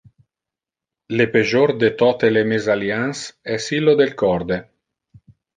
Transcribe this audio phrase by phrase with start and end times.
[1.19, 3.23] Le pejor de tote le mésalliances
[3.59, 4.63] es illo del corde.